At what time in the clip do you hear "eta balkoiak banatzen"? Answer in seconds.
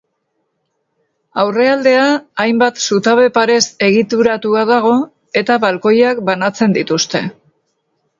5.43-6.75